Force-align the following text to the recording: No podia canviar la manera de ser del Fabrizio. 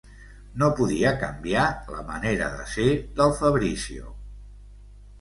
No 0.63 0.69
podia 0.79 1.11
canviar 1.25 1.67
la 1.97 2.03
manera 2.09 2.49
de 2.57 2.67
ser 2.75 2.89
del 3.23 3.39
Fabrizio. 3.45 4.15